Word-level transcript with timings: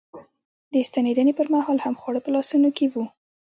د 0.73 0.75
ستنېدنې 0.89 1.33
پر 1.39 1.47
مهال 1.53 1.77
هم 1.85 1.95
خواړه 2.01 2.19
په 2.23 2.29
لاسونو 2.35 2.69
کې 2.77 2.85
و. 2.93 2.95